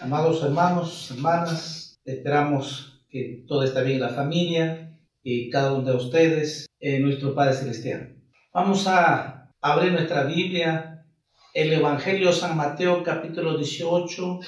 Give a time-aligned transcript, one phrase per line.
[0.00, 5.96] Amados hermanos, hermanas, esperamos que todo esté bien en la familia y cada uno de
[5.96, 8.16] ustedes, en nuestro Padre Celestial.
[8.54, 11.04] Vamos a abrir nuestra Biblia,
[11.52, 14.38] el Evangelio San Mateo capítulo 18,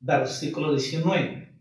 [0.00, 1.54] versículo 19.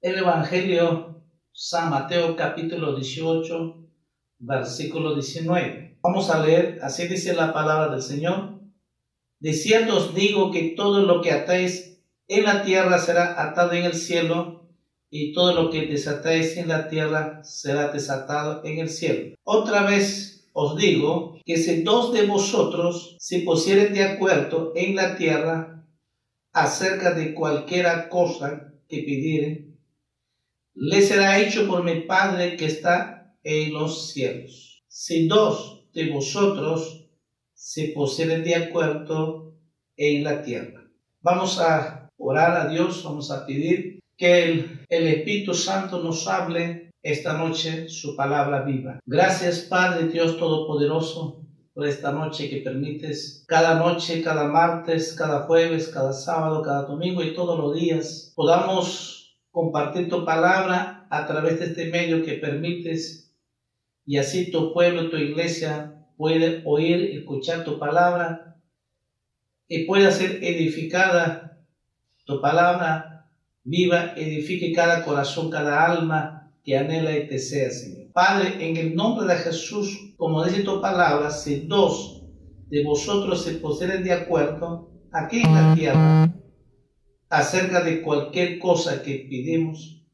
[0.00, 1.22] El Evangelio
[1.52, 3.88] San Mateo capítulo 18,
[4.40, 5.98] versículo 19.
[6.02, 8.60] Vamos a leer, así dice la palabra del Señor.
[9.38, 11.90] De cierto os digo que todo lo que atáis
[12.30, 14.68] en la tierra será atado en el cielo,
[15.10, 19.34] y todo lo que desatáis en la tierra será desatado en el cielo.
[19.42, 25.16] Otra vez os digo que si dos de vosotros se pusieren de acuerdo en la
[25.16, 25.84] tierra
[26.52, 29.80] acerca de cualquiera cosa que pidieren,
[30.74, 34.84] le será hecho por mi Padre que está en los cielos.
[34.86, 37.08] Si dos de vosotros
[37.54, 39.56] se pusieren de acuerdo
[39.96, 40.88] en la tierra.
[41.22, 44.44] Vamos a orar a Dios, vamos a pedir que
[44.90, 49.00] el, Espíritu Santo nos hable esta noche su palabra viva.
[49.06, 55.88] Gracias Padre Dios Todopoderoso por esta noche que permites cada noche, cada martes, cada jueves,
[55.88, 61.66] cada sábado, cada domingo y todos los días podamos compartir tu palabra a través de
[61.66, 63.34] este medio que permites
[64.04, 68.60] y así tu pueblo, tu iglesia puede oír, escuchar tu palabra
[69.66, 71.49] y pueda ser edificada
[72.30, 73.26] tu palabra
[73.64, 78.12] viva edifique cada corazón, cada alma que anhela y te sea, Señor.
[78.12, 82.22] Padre, en el nombre de Jesús, como dice tu palabra, si dos
[82.68, 86.34] de vosotros se pusieren de acuerdo aquí en la tierra
[87.28, 90.04] acerca de cualquier cosa que pedimos,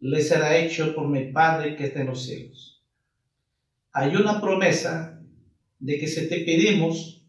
[0.00, 2.82] le será hecho por mi Padre que está en los cielos.
[3.92, 5.20] Hay una promesa
[5.78, 7.26] de que si te pedimos,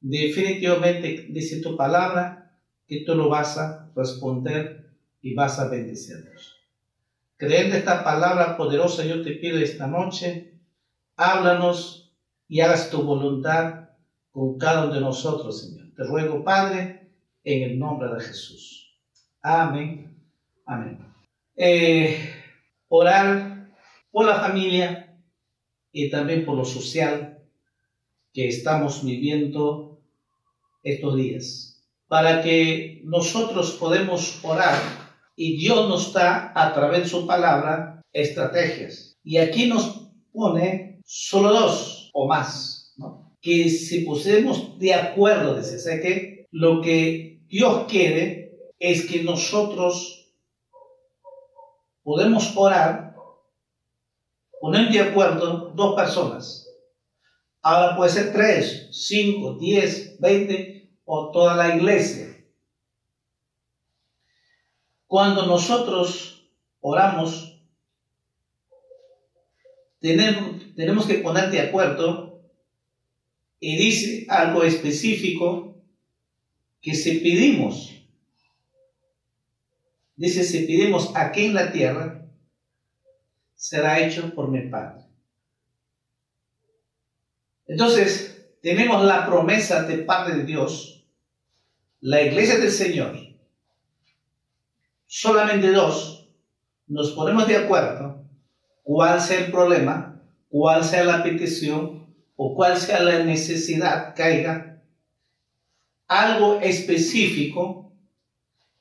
[0.00, 2.45] definitivamente, dice tu palabra,
[2.86, 6.56] que tú lo vas a responder y vas a bendecirnos.
[7.36, 10.54] Creyendo esta palabra poderosa, yo te pido esta noche,
[11.16, 12.14] háblanos
[12.48, 13.90] y hagas tu voluntad
[14.30, 15.92] con cada uno de nosotros, Señor.
[15.94, 17.10] Te ruego, Padre,
[17.44, 18.96] en el nombre de Jesús.
[19.42, 20.16] Amén.
[20.64, 20.98] Amén.
[21.56, 22.32] Eh,
[22.88, 23.68] orar
[24.10, 25.18] por la familia
[25.92, 27.42] y también por lo social
[28.32, 29.98] que estamos viviendo
[30.82, 31.75] estos días
[32.08, 34.78] para que nosotros podemos orar
[35.34, 39.18] y Dios nos da a través de su palabra estrategias.
[39.22, 42.94] Y aquí nos pone solo dos o más,
[43.40, 50.32] que si pusiéramos de acuerdo, dice, sé que lo que Dios quiere es que nosotros
[52.02, 53.14] podemos orar,
[54.60, 56.68] poner de acuerdo dos personas.
[57.62, 60.75] Ahora puede ser tres, cinco, diez, veinte,
[61.06, 62.36] o toda la iglesia.
[65.06, 66.50] Cuando nosotros
[66.80, 67.62] oramos,
[70.00, 72.42] tenemos, tenemos que poner de acuerdo
[73.60, 75.80] y dice algo específico
[76.82, 77.94] que si pedimos,
[80.16, 82.28] dice si pedimos aquí en la tierra,
[83.54, 85.04] será hecho por mi Padre.
[87.68, 90.95] Entonces, tenemos la promesa de parte de Dios
[92.06, 93.18] la iglesia del Señor,
[95.06, 96.30] solamente dos,
[96.86, 98.24] nos ponemos de acuerdo
[98.84, 102.06] cuál sea el problema, cuál sea la petición
[102.36, 104.84] o cuál sea la necesidad caiga,
[106.06, 107.92] algo específico,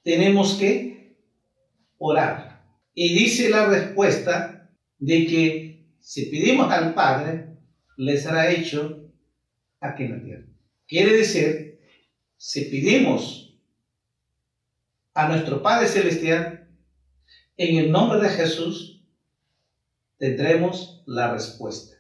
[0.04, 1.16] tenemos que
[1.98, 2.64] orar.
[2.94, 4.70] Y dice la respuesta
[5.00, 7.48] de que si pedimos al Padre,
[7.98, 9.10] le será hecho
[9.80, 10.46] aquí en la tierra.
[10.86, 11.75] Quiere decir
[12.38, 13.58] si pedimos
[15.14, 16.62] a nuestro Padre Celestial,
[17.58, 19.02] En el nombre de Jesús
[20.18, 21.96] tendremos la respuesta.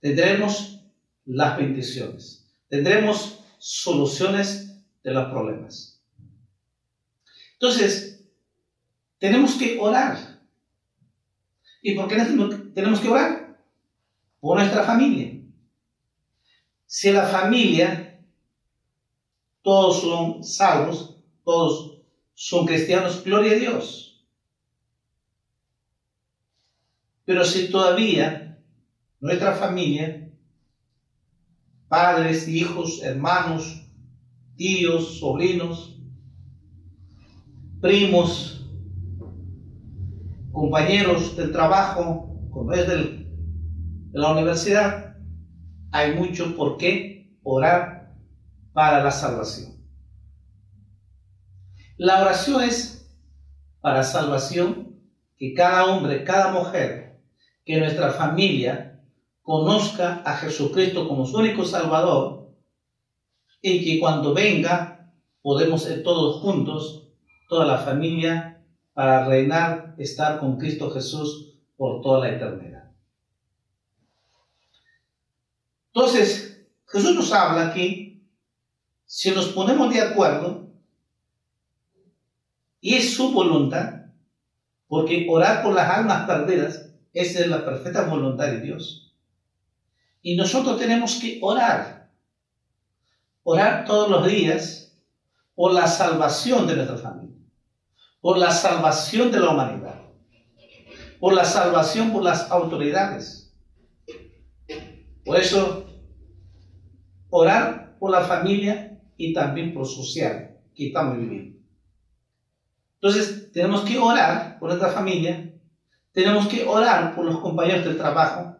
[0.00, 0.84] Tendremos
[1.24, 2.46] las bendiciones.
[2.68, 6.02] Tendremos soluciones de los problemas.
[7.54, 8.22] Entonces,
[9.18, 10.40] tenemos que orar.
[11.82, 12.16] ¿Y por qué
[12.74, 13.58] tenemos que orar?
[14.40, 15.40] Por nuestra familia.
[16.86, 18.07] Si la familia,
[19.62, 21.98] todos son salvos, todos
[22.34, 24.24] son cristianos, gloria a Dios.
[27.24, 28.58] Pero si todavía
[29.20, 30.30] nuestra familia,
[31.88, 33.82] padres, hijos, hermanos,
[34.56, 35.98] tíos, sobrinos,
[37.80, 38.66] primos,
[40.52, 43.26] compañeros del trabajo, como es de
[44.12, 45.16] la universidad,
[45.92, 47.97] hay mucho por qué orar
[48.78, 49.76] para la salvación.
[51.96, 53.10] La oración es
[53.80, 55.00] para salvación,
[55.36, 57.20] que cada hombre, cada mujer,
[57.64, 59.02] que nuestra familia
[59.42, 62.52] conozca a Jesucristo como su único Salvador
[63.60, 67.08] y que cuando venga podemos ser todos juntos,
[67.48, 72.92] toda la familia, para reinar, estar con Cristo Jesús por toda la eternidad.
[75.92, 78.07] Entonces, Jesús nos habla aquí,
[79.08, 80.68] si nos ponemos de acuerdo,
[82.78, 84.02] y es su voluntad,
[84.86, 89.16] porque orar por las almas perdidas, es la perfecta voluntad de Dios.
[90.20, 92.10] Y nosotros tenemos que orar,
[93.44, 94.94] orar todos los días
[95.54, 97.42] por la salvación de nuestra familia,
[98.20, 100.02] por la salvación de la humanidad,
[101.18, 103.56] por la salvación por las autoridades.
[105.24, 105.86] Por eso,
[107.30, 108.87] orar por la familia
[109.18, 111.58] y también por social que estamos viviendo.
[112.94, 115.52] Entonces, tenemos que orar por nuestra familia,
[116.12, 118.56] tenemos que orar por los compañeros del trabajo,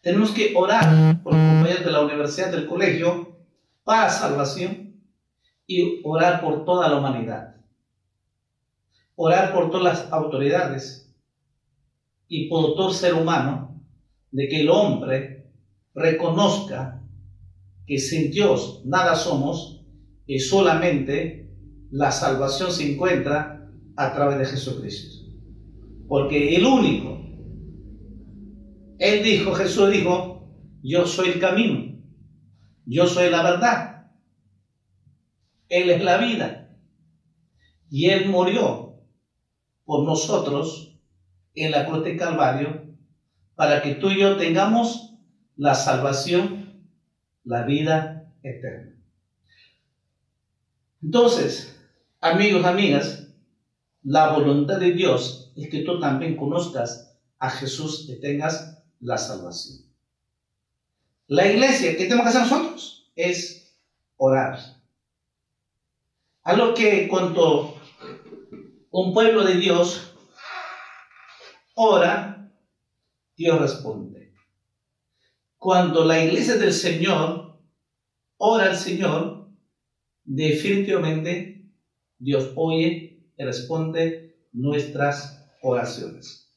[0.00, 3.36] tenemos que orar por los compañeros de la universidad, del colegio,
[3.84, 5.02] para salvación
[5.66, 7.56] y orar por toda la humanidad.
[9.16, 11.14] Orar por todas las autoridades
[12.28, 13.80] y por todo ser humano,
[14.30, 15.50] de que el hombre
[15.94, 17.02] reconozca
[17.86, 19.81] que sin Dios nada somos
[20.34, 21.50] y solamente
[21.90, 25.26] la salvación se encuentra a través de Jesucristo.
[26.08, 27.20] Porque el único,
[28.98, 30.48] Él dijo, Jesús dijo,
[30.82, 32.00] yo soy el camino,
[32.86, 34.10] yo soy la verdad,
[35.68, 36.78] Él es la vida.
[37.90, 39.02] Y Él murió
[39.84, 40.98] por nosotros
[41.54, 42.86] en la cruz de Calvario
[43.54, 45.14] para que tú y yo tengamos
[45.56, 46.88] la salvación,
[47.44, 48.91] la vida eterna.
[51.02, 51.76] Entonces,
[52.20, 53.26] amigos, amigas,
[54.04, 59.84] la voluntad de Dios es que tú también conozcas a Jesús y tengas la salvación.
[61.26, 63.10] La iglesia, ¿qué tenemos que hacer nosotros?
[63.16, 63.76] Es
[64.16, 64.58] orar.
[66.44, 67.74] A lo que cuando
[68.90, 70.14] un pueblo de Dios
[71.74, 72.52] ora,
[73.36, 74.34] Dios responde.
[75.56, 77.60] Cuando la iglesia del Señor
[78.36, 79.41] ora al Señor,
[80.24, 81.70] definitivamente
[82.18, 86.50] Dios oye responde nuestras oraciones.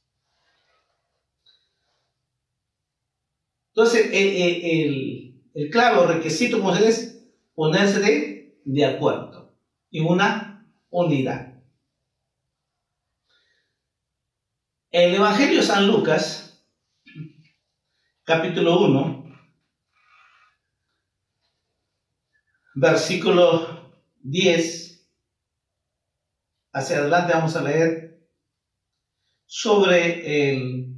[3.70, 9.54] Entonces, el, el, claro requisito como es ponerse de, de acuerdo
[9.90, 11.62] y una unidad.
[14.92, 16.66] El Evangelio de San Lucas,
[18.24, 19.25] capítulo 1,
[22.76, 25.08] versículo 10
[26.74, 28.30] hacia adelante vamos a leer
[29.46, 30.98] sobre el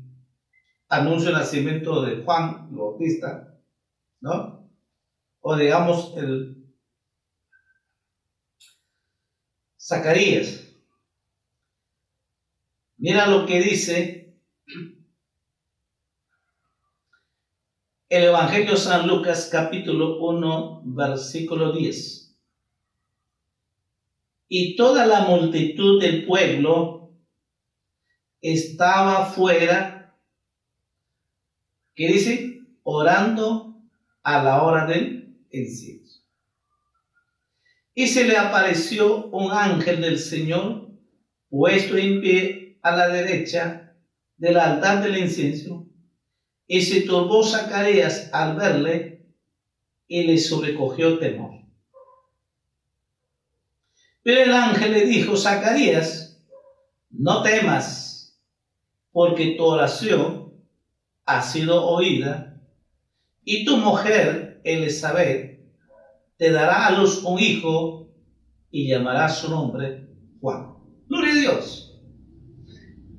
[0.90, 3.56] anuncio del nacimiento de Juan Bautista,
[4.22, 4.68] ¿no?
[5.42, 6.58] O digamos el
[9.80, 10.64] Zacarías.
[12.98, 14.42] Mira lo que dice
[18.10, 22.28] el Evangelio de San Lucas capítulo 1 versículo 10
[24.48, 27.12] y toda la multitud del pueblo
[28.42, 30.16] estaba fuera,
[31.96, 32.62] ¿qué dice?
[32.84, 33.82] Orando
[34.24, 36.22] a la hora del incienso.
[37.94, 40.92] Y se le apareció un ángel del Señor
[41.50, 43.96] puesto en pie a la derecha
[44.38, 45.87] del altar del incienso,
[46.68, 49.26] y se turbó Zacarías al verle
[50.08, 51.62] y le sobrecogió temor.
[54.22, 56.44] Pero el ángel le dijo, Zacarías,
[57.10, 58.38] no temas,
[59.12, 60.54] porque tu oración
[61.26, 62.62] ha sido oída,
[63.44, 65.62] y tu mujer, Elizabeth,
[66.36, 68.10] te dará a luz un hijo
[68.70, 70.10] y llamará su nombre
[70.42, 70.76] Juan.
[71.08, 72.00] Gloria a Dios.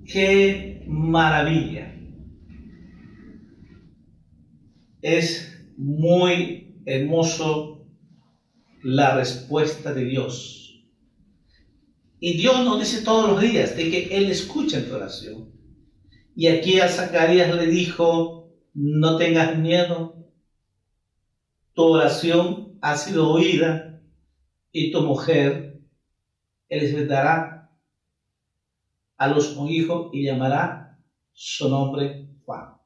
[0.04, 1.97] Qué maravilla.
[5.00, 7.86] Es muy hermoso
[8.82, 10.84] la respuesta de Dios.
[12.20, 15.52] Y Dios nos dice todos los días de que Él escucha tu oración.
[16.34, 20.18] Y aquí a Zacarías le dijo, no tengas miedo,
[21.74, 24.00] tu oración ha sido oída
[24.72, 25.80] y tu mujer,
[26.68, 27.70] Él dará
[29.16, 30.98] a los un hijo y llamará
[31.32, 32.78] su nombre Juan.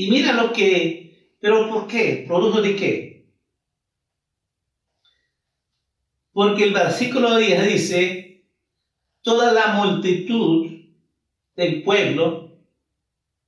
[0.00, 2.24] Y mira lo que, pero ¿por qué?
[2.26, 3.28] ¿Producto de qué?
[6.32, 8.46] Porque el versículo 10 dice,
[9.20, 10.70] toda la multitud
[11.54, 12.56] del pueblo,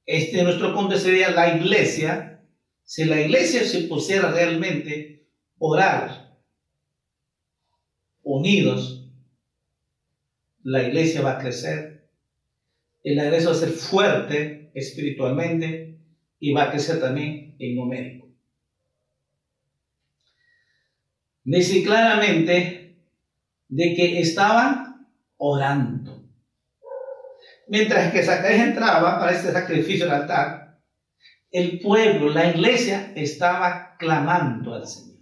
[0.04, 2.44] este nuestro conde sería la iglesia,
[2.84, 5.24] si la iglesia se pusiera realmente
[5.56, 6.36] orar
[8.24, 9.08] unidos,
[10.64, 12.10] la iglesia va a crecer,
[13.02, 15.91] y la iglesia va a ser fuerte espiritualmente
[16.42, 18.26] y va a crecer también en numérico.
[21.44, 22.98] Dice claramente
[23.68, 25.06] de que estaban
[25.36, 26.20] orando.
[27.68, 30.80] Mientras que Zacarías entraba para este sacrificio al altar,
[31.52, 35.20] el pueblo, la iglesia, estaba clamando al Señor.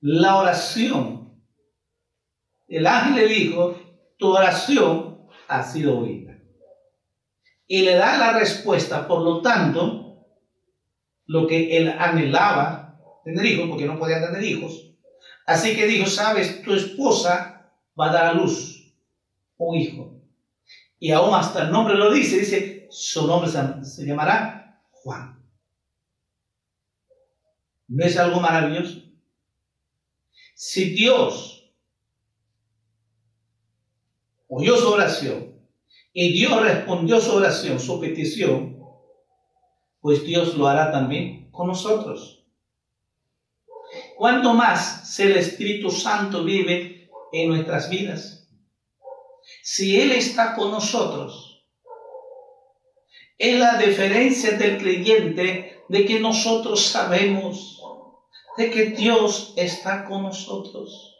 [0.00, 1.40] La oración,
[2.66, 3.76] el ángel le dijo,
[4.18, 6.31] tu oración ha sido oída.
[7.72, 10.26] Y le da la respuesta, por lo tanto,
[11.24, 14.92] lo que él anhelaba, tener hijos, porque no podía tener hijos.
[15.46, 18.92] Así que dijo, sabes, tu esposa va a dar a luz
[19.56, 20.20] un hijo.
[20.98, 25.42] Y aún hasta el nombre lo dice, dice, su nombre se llamará Juan.
[27.88, 29.00] ¿No es algo maravilloso?
[30.54, 31.72] Si Dios
[34.46, 35.51] oyó su oración
[36.12, 38.78] y Dios respondió su oración, su petición,
[40.00, 42.44] pues Dios lo hará también con nosotros.
[44.16, 48.48] ¿Cuánto más el Espíritu Santo vive en nuestras vidas?
[49.62, 51.64] Si Él está con nosotros,
[53.38, 57.80] es la diferencia del creyente de que nosotros sabemos
[58.56, 61.11] de que Dios está con nosotros.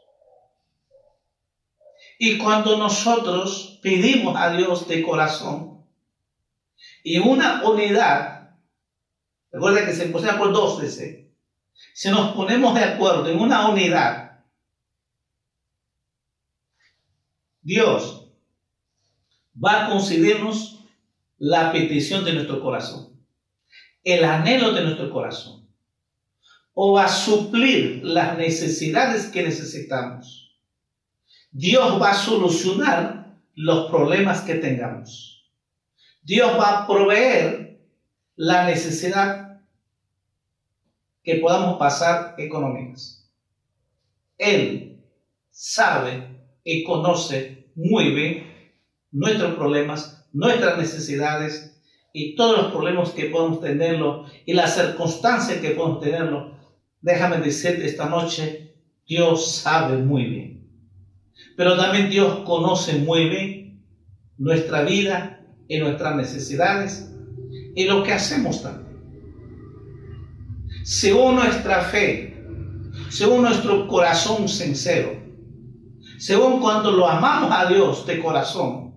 [2.25, 5.85] Y cuando nosotros pedimos a Dios de corazón
[7.03, 8.59] y una unidad,
[9.51, 11.27] recuerda que se posee por dos veces,
[11.93, 14.39] si nos ponemos de acuerdo en una unidad,
[17.61, 18.29] Dios
[19.53, 20.79] va a concedernos
[21.39, 23.21] la petición de nuestro corazón,
[24.05, 25.69] el anhelo de nuestro corazón
[26.73, 30.42] o a suplir las necesidades que necesitamos.
[31.53, 35.51] Dios va a solucionar los problemas que tengamos.
[36.23, 37.79] Dios va a proveer
[38.37, 39.61] la necesidad
[41.23, 43.31] que podamos pasar económicas.
[44.39, 45.05] Él
[45.51, 48.53] sabe y conoce muy bien
[49.13, 51.81] nuestros problemas, nuestras necesidades
[52.13, 56.53] y todos los problemas que podemos tenerlo y las circunstancias que podemos tenerlo
[57.03, 58.75] déjame decirte esta noche,
[59.07, 60.52] Dios sabe muy bien.
[61.57, 63.85] Pero también Dios conoce muy bien
[64.39, 67.13] nuestra vida y nuestras necesidades
[67.75, 68.93] y lo que hacemos también.
[70.85, 72.45] Según nuestra fe,
[73.09, 75.23] según nuestro corazón sincero,
[76.19, 78.95] según cuando lo amamos a Dios de corazón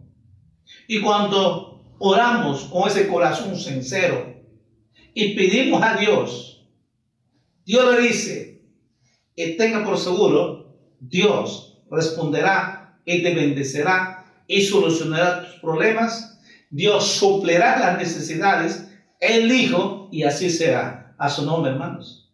[0.87, 4.35] y cuando oramos con ese corazón sincero
[5.13, 6.55] y pedimos a Dios
[7.65, 8.61] Dios le dice,
[9.35, 16.39] y tenga por seguro, Dios responderá y te bendecirá y solucionará tus problemas.
[16.69, 18.89] Dios suplirá las necesidades.
[19.19, 21.15] Él dijo, y así será.
[21.17, 22.29] A su nombre, hermanos.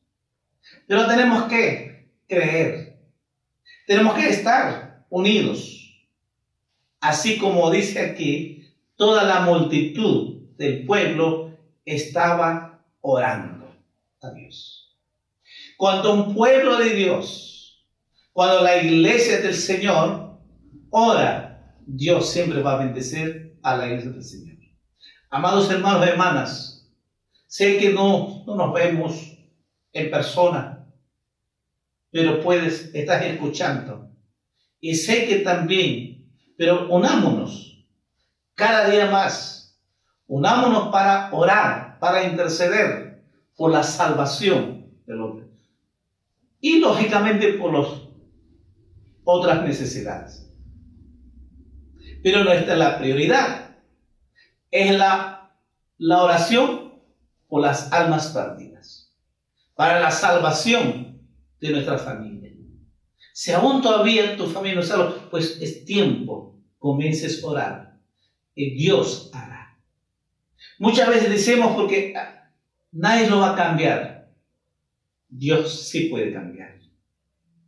[0.88, 2.98] Pero tenemos que creer.
[3.86, 5.82] Tenemos que estar unidos.
[7.00, 13.75] Así como dice aquí, toda la multitud del pueblo estaba orando
[14.22, 14.98] a Dios.
[15.77, 17.61] Cuando un pueblo de Dios,
[18.33, 20.39] cuando la iglesia del Señor
[20.89, 24.57] ora, Dios siempre va a bendecir a la iglesia del Señor.
[25.29, 26.91] Amados hermanos y hermanas,
[27.47, 29.38] sé que no, no nos vemos
[29.93, 30.88] en persona,
[32.11, 34.09] pero puedes, estás escuchando.
[34.79, 37.85] Y sé que también, pero unámonos
[38.55, 39.79] cada día más.
[40.27, 43.23] Unámonos para orar, para interceder
[43.55, 45.47] por la salvación del hombre.
[46.59, 48.00] Y lógicamente por las
[49.23, 50.49] otras necesidades.
[52.23, 53.75] Pero no esta es la prioridad.
[54.69, 55.51] Es la,
[55.97, 56.93] la oración
[57.47, 59.13] por las almas perdidas.
[59.75, 61.21] Para la salvación
[61.59, 62.41] de nuestra familia.
[63.33, 67.97] Si aún todavía tu familia no sabe, pues es tiempo, comiences a orar.
[68.53, 69.79] Y Dios hará.
[70.77, 72.13] Muchas veces decimos porque
[72.91, 74.29] nadie lo va a cambiar.
[75.29, 76.80] Dios sí puede cambiar.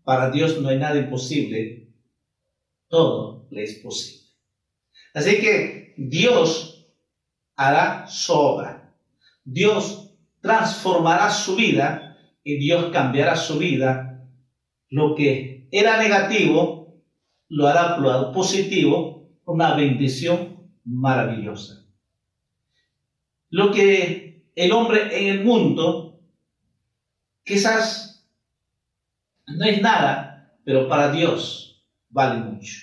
[0.03, 1.89] Para Dios no hay nada imposible.
[2.88, 4.24] Todo le es posible.
[5.13, 6.88] Así que Dios
[7.55, 8.95] hará su obra.
[9.43, 14.27] Dios transformará su vida y Dios cambiará su vida.
[14.89, 17.01] Lo que era negativo
[17.48, 21.86] lo hará positivo, una bendición maravillosa.
[23.50, 26.19] Lo que el hombre en el mundo
[27.43, 28.12] quizás
[29.57, 32.79] no es nada, pero para Dios vale mucho.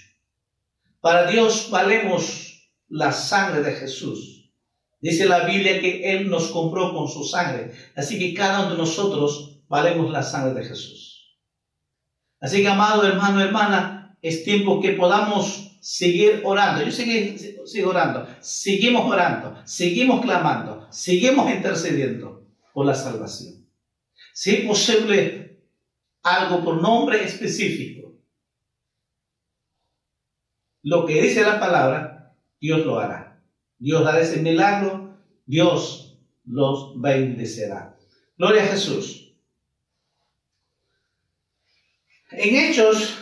[1.00, 4.52] Para Dios valemos la sangre de Jesús.
[5.00, 7.72] Dice la Biblia que Él nos compró con su sangre.
[7.96, 11.38] Así que cada uno de nosotros valemos la sangre de Jesús.
[12.38, 16.84] Así que, amado hermano, hermana, es tiempo que podamos seguir orando.
[16.84, 18.26] Yo sigo, orando.
[18.40, 19.56] Seguimos orando.
[19.64, 20.86] Seguimos clamando.
[20.90, 23.66] Seguimos intercediendo por la salvación.
[24.34, 25.39] Si es posible
[26.22, 28.00] algo por nombre específico,
[30.82, 33.42] lo que dice la palabra, Dios lo hará.
[33.78, 37.96] Dios hará ese milagro, Dios los bendecerá.
[38.36, 39.34] Gloria a Jesús.
[42.32, 43.18] En Hechos,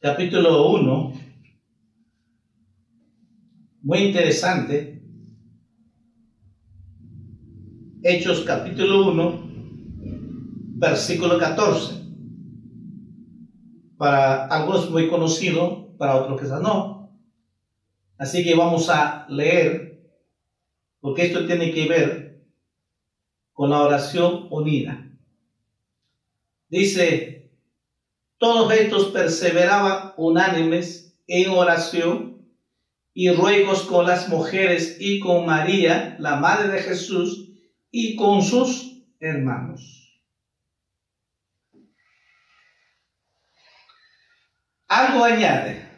[0.00, 1.20] capítulo 1,
[3.82, 4.99] muy interesante.
[8.02, 9.50] Hechos capítulo 1,
[10.76, 12.00] versículo 14
[14.00, 17.12] para algunos muy conocido, para otros quizás no.
[18.16, 20.00] Así que vamos a leer,
[21.00, 22.42] porque esto tiene que ver
[23.52, 25.06] con la oración unida.
[26.70, 27.50] Dice,
[28.38, 32.46] todos estos perseveraban unánimes en oración
[33.12, 37.49] y ruegos con las mujeres y con María, la Madre de Jesús,
[37.90, 40.20] y con sus hermanos.
[44.88, 45.88] Algo añade.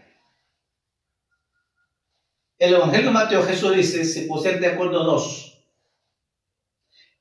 [2.59, 5.65] El Evangelio de Mateo Jesús dice, se pusieron de acuerdo dos.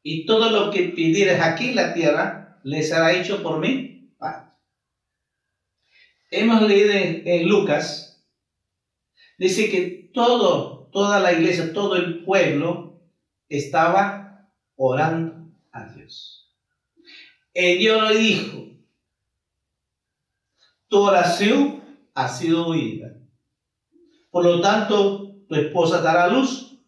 [0.03, 3.91] Y todo lo que pidieres aquí en la tierra, les será hecho por mí.
[6.29, 8.25] Hemos leído en, Lucas,
[9.37, 13.01] dice que todo, toda la iglesia, todo el pueblo
[13.49, 14.20] estaba
[14.83, 16.51] orando a Dios.
[17.53, 18.57] Y Dios le dijo,
[20.87, 21.83] tu oración
[22.15, 23.13] ha sido oída.
[24.31, 26.79] Por lo tanto, tu esposa dará luz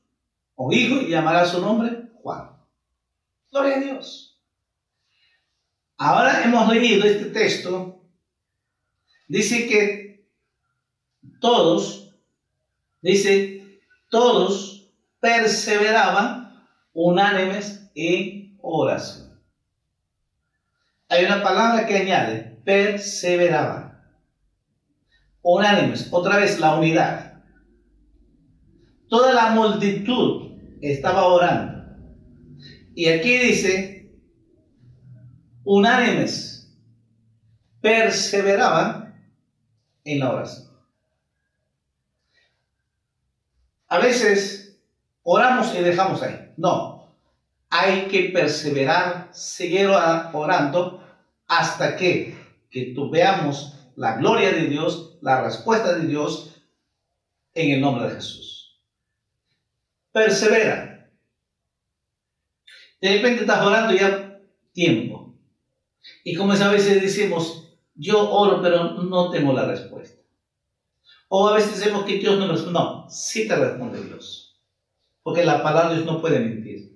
[0.55, 2.57] un hijo y llamará su nombre Juan.
[3.51, 4.41] Gloria a Dios.
[5.97, 8.01] Ahora hemos leído este texto.
[9.27, 10.27] Dice que
[11.39, 12.15] todos,
[13.01, 16.43] dice, todos perseveraban
[16.93, 19.41] unánimes en oración.
[21.09, 23.83] Hay una palabra que añade, perseveraban
[25.43, 27.43] unánimes, otra vez la unidad.
[29.09, 31.83] Toda la multitud estaba orando.
[32.95, 34.11] Y aquí dice,
[35.63, 36.73] unánimes,
[37.81, 39.13] perseveraban
[40.03, 40.73] en la oración.
[43.87, 44.81] A veces
[45.21, 46.53] oramos y dejamos ahí.
[46.57, 46.92] No,
[47.75, 51.03] hay que perseverar, seguir orando
[51.47, 52.37] hasta que,
[52.69, 56.61] que tú veamos la gloria de Dios, la respuesta de Dios
[57.55, 58.79] en el nombre de Jesús.
[60.11, 61.11] Persevera.
[63.01, 64.39] De repente estás orando ya
[64.71, 65.33] tiempo.
[66.23, 70.21] Y como a veces decimos, yo oro pero no tengo la respuesta.
[71.27, 72.71] O a veces decimos que Dios no nos...
[72.71, 74.61] No, sí te responde Dios.
[75.23, 76.92] Porque la palabra de Dios no puede mentir.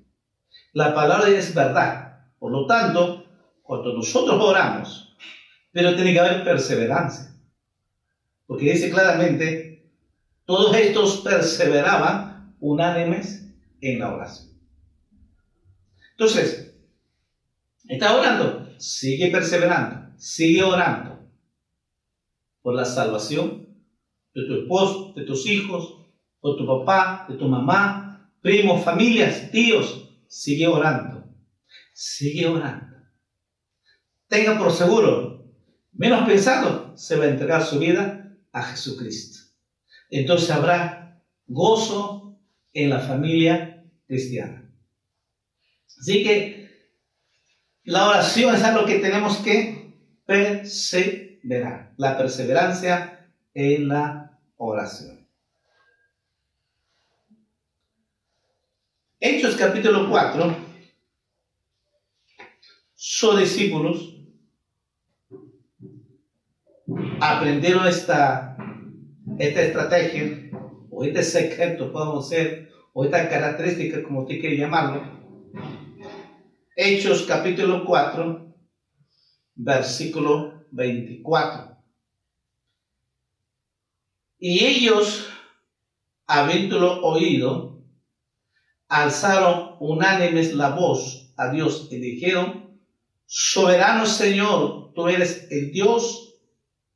[0.74, 2.28] La palabra es verdad.
[2.40, 3.26] Por lo tanto,
[3.64, 5.18] cuando nosotros oramos,
[5.72, 7.36] pero tiene que haber perseverancia.
[8.46, 9.92] Porque dice claramente,
[10.46, 14.50] todos estos perseveraban unánimes en la oración.
[16.12, 16.74] Entonces,
[17.88, 21.20] está orando, sigue perseverando, sigue orando
[22.62, 23.68] por la salvación
[24.34, 26.06] de tu esposo, de tus hijos,
[26.40, 31.34] por tu papá, de tu mamá, primos, familias, tíos, sigue orando,
[31.94, 32.98] sigue orando.
[34.28, 35.54] Tenga por seguro,
[35.94, 39.40] menos pensado, se va a entregar su vida a Jesucristo.
[40.10, 42.40] Entonces habrá gozo
[42.74, 44.70] en la familia cristiana.
[46.00, 46.68] Así que
[47.84, 51.94] la oración es algo que tenemos que perseverar.
[51.98, 55.17] La perseverancia en la oración.
[59.20, 60.56] Hechos capítulo 4.
[62.94, 64.16] Sus discípulos
[67.20, 68.56] aprendieron esta,
[69.40, 70.52] esta estrategia
[70.92, 75.02] o este secreto, podemos ser, o esta característica, como usted quiere llamarlo.
[76.76, 78.56] Hechos capítulo 4,
[79.56, 81.76] versículo 24.
[84.38, 85.28] Y ellos,
[86.28, 87.77] habiéndolo oído,
[88.88, 92.78] alzaron unánimes la voz a Dios y dijeron,
[93.26, 96.36] Soberano Señor, tú eres el Dios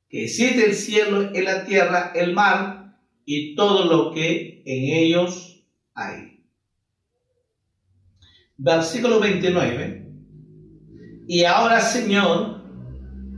[0.09, 5.63] que existe el cielo y la tierra, el mar y todo lo que en ellos
[5.93, 6.43] hay.
[8.57, 10.05] Versículo 29.
[11.27, 12.61] Y ahora, Señor,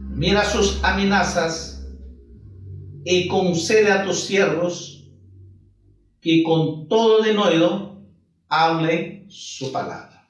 [0.09, 1.87] mira sus amenazas
[3.05, 5.07] y concede a tus siervos
[6.21, 7.92] que con todo denuedo
[8.53, 10.29] hable su palabra.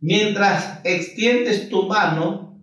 [0.00, 2.60] Mientras extiendes tu mano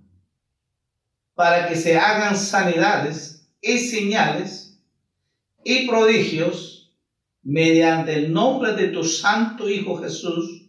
[1.36, 4.78] para que se hagan sanidades y señales
[5.64, 6.94] y prodigios
[7.44, 10.66] mediante el nombre de tu santo Hijo Jesús,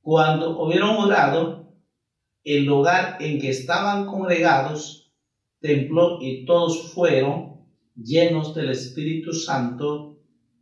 [0.00, 1.74] cuando hubieron orado,
[2.44, 5.12] el lugar en que estaban congregados
[5.60, 10.17] templo y todos fueron llenos del Espíritu Santo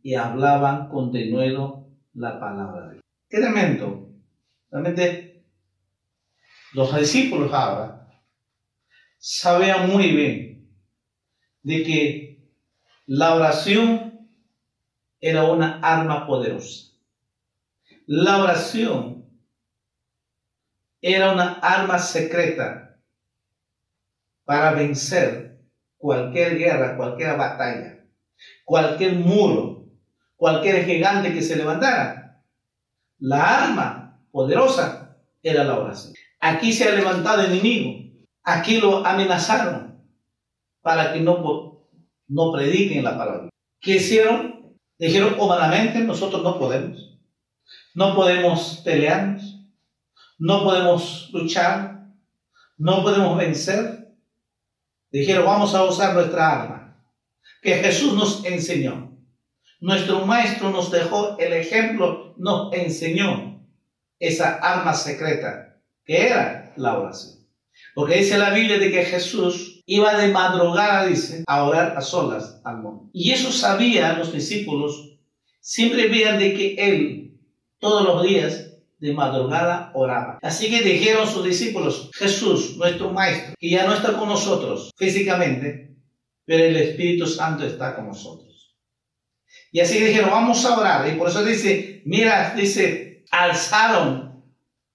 [0.07, 3.03] y hablaban con denuedo la palabra de Dios.
[3.27, 4.09] Qué tremendo.
[4.71, 5.43] Realmente
[6.71, 8.07] los discípulos ahora
[9.17, 10.71] sabían muy bien
[11.61, 12.53] de que
[13.05, 14.29] la oración
[15.19, 16.93] era una arma poderosa.
[18.05, 19.29] La oración
[21.01, 22.97] era una arma secreta
[24.45, 25.67] para vencer
[25.97, 28.05] cualquier guerra, cualquier batalla,
[28.63, 29.76] cualquier muro,
[30.37, 32.43] cualquier gigante que se levantara.
[33.19, 36.13] La arma poderosa era la oración.
[36.39, 38.09] Aquí se ha levantado el enemigo.
[38.43, 40.01] Aquí lo amenazaron
[40.81, 41.89] para que no,
[42.27, 43.49] no prediquen la palabra.
[43.81, 44.77] ¿Qué hicieron?
[44.97, 47.19] Dijeron, humanamente nosotros no podemos.
[47.93, 49.59] No podemos pelearnos.
[50.39, 52.07] No podemos luchar.
[52.77, 53.97] No podemos vencer.
[55.11, 57.01] Dijeron, vamos a usar nuestra arma,
[57.61, 59.06] que Jesús nos enseñó.
[59.79, 63.63] Nuestro maestro nos dejó el ejemplo, nos enseñó
[64.17, 67.45] esa arma secreta, que era la oración.
[67.93, 72.59] Porque dice la Biblia de que Jesús iba de madrugada, dice, a orar a solas
[72.63, 73.11] al monte.
[73.13, 75.19] Y eso sabían los discípulos,
[75.59, 77.39] siempre veían de que Él
[77.77, 80.39] todos los días de madrugada oraba.
[80.41, 85.95] Así que dijeron sus discípulos, Jesús, nuestro Maestro, que ya no está con nosotros físicamente,
[86.45, 88.46] pero el Espíritu Santo está con nosotros.
[89.71, 91.07] Y así dijeron, vamos a orar.
[91.07, 94.43] Y por eso dice, mira, dice, alzaron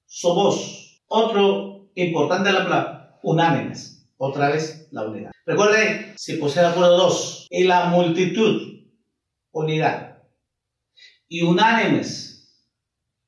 [0.07, 1.03] su voz.
[1.07, 4.09] Otro importante la palabra, unánimes.
[4.17, 5.33] Otra vez la unidad.
[5.45, 8.87] Recuerden, si posee acuerdo dos, y la multitud,
[9.51, 10.23] unidad.
[11.29, 12.69] Y unánimes,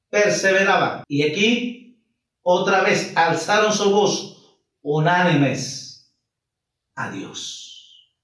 [0.08, 1.02] perseveraban.
[1.08, 2.00] Y aquí
[2.42, 4.34] otra vez alzaron su voz
[4.82, 6.14] unánimes
[6.94, 8.14] a Dios,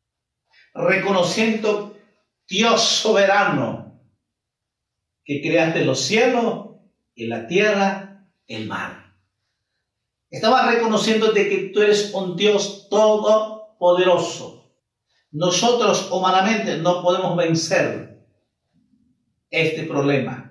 [0.74, 1.96] reconociendo
[2.51, 4.03] Dios soberano
[5.25, 6.71] que creaste los cielos
[7.15, 9.15] y la tierra, el mar.
[10.29, 14.71] Estaba reconociendo de que tú eres un Dios todopoderoso.
[15.31, 18.27] Nosotros humanamente no podemos vencer
[19.51, 20.51] este problema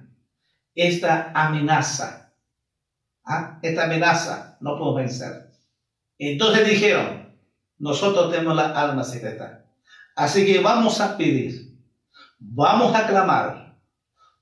[0.80, 2.34] esta amenaza.
[3.26, 3.60] ¿ah?
[3.62, 5.52] Esta amenaza no podemos vencer.
[6.18, 7.36] Entonces dijeron,
[7.78, 9.66] nosotros tenemos la alma secreta.
[10.16, 11.68] Así que vamos a pedir,
[12.39, 13.78] vamos a clamar,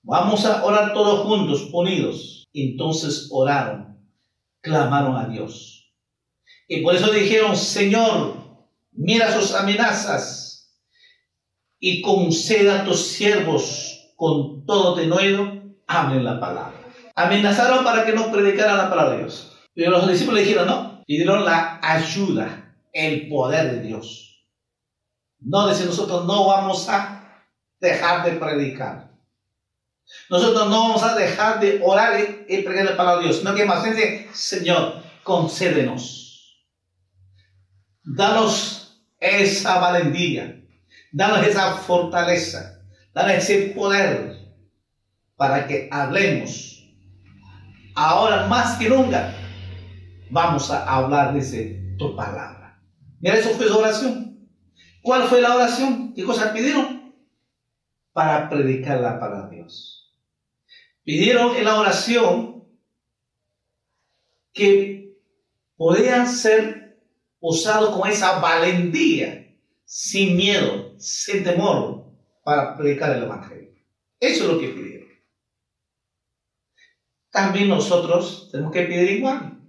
[0.03, 2.45] vamos a orar todos juntos, unidos.
[2.53, 3.97] Entonces oraron,
[4.61, 5.91] clamaron a Dios.
[6.67, 8.35] Y por eso dijeron, Señor,
[8.91, 10.73] mira sus amenazas
[11.79, 15.57] y conceda a tus siervos con todo denuedo
[15.87, 16.73] hablen la palabra.
[17.15, 19.53] Amenazaron para que no predicaran la palabra de Dios.
[19.73, 24.45] Pero los discípulos dijeron, no, pidieron la ayuda, el poder de Dios.
[25.39, 27.16] No decir nosotros no vamos a
[27.79, 29.11] dejar de predicar.
[30.29, 33.65] Nosotros no vamos a dejar de orar y predicar la palabra de Dios, sino que
[33.65, 36.63] más bien, Señor, concédenos.
[38.03, 40.61] Danos esa valentía,
[41.11, 42.81] danos esa fortaleza,
[43.13, 44.37] danos ese poder
[45.35, 46.83] para que hablemos.
[47.95, 49.33] Ahora más que nunca
[50.29, 52.79] vamos a hablar de tu palabra.
[53.19, 54.47] Mira, eso fue su oración.
[55.01, 56.13] ¿Cuál fue la oración?
[56.13, 56.96] ¿Qué cosas pidieron?
[58.17, 60.11] Para predicar la palabra de Dios.
[61.03, 62.67] Pidieron en la oración
[64.51, 65.21] que
[65.75, 66.99] podían ser
[67.39, 72.07] usados con esa valentía, sin miedo, sin temor,
[72.43, 73.75] para predicar el Evangelio.
[74.19, 75.09] Eso es lo que pidieron.
[77.29, 79.61] También nosotros tenemos que pedir igual.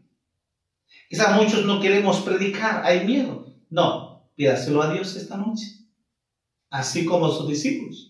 [1.10, 3.54] Quizás muchos no queremos predicar, hay miedo.
[3.68, 5.66] No, pídaselo a Dios esta noche,
[6.70, 8.07] así como sus discípulos.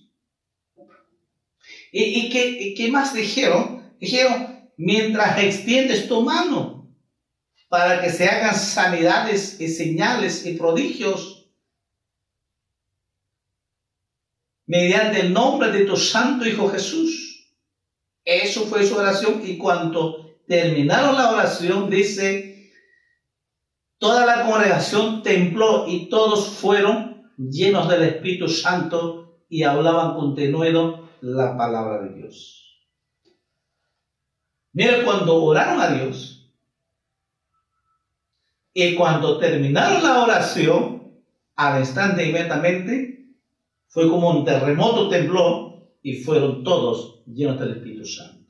[1.93, 3.95] ¿Y, qué, más dijeron?
[3.99, 6.89] Dijeron, mientras extiendes tu mano
[7.69, 11.51] para que se hagan sanidades y señales y prodigios
[14.67, 17.51] mediante el nombre de tu santo Hijo Jesús.
[18.25, 22.49] Eso fue su oración y cuando terminaron la oración dice,
[23.99, 31.08] Toda la congregación tembló y todos fueron llenos del Espíritu Santo y hablaban con denuedo
[31.21, 32.89] la palabra de Dios.
[34.73, 36.53] Mira, cuando oraron a Dios
[38.73, 41.23] y cuando terminaron la oración,
[41.57, 43.35] al instante inmediatamente,
[43.89, 48.47] fue como un terremoto tembló y fueron todos llenos del Espíritu Santo.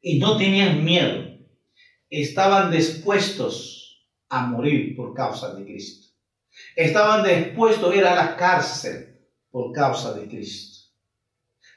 [0.00, 1.32] Y no tenían miedo
[2.12, 6.14] estaban dispuestos a morir por causa de Cristo.
[6.76, 9.11] Estaban dispuestos a ir a la cárcel
[9.52, 10.88] por causa de Cristo.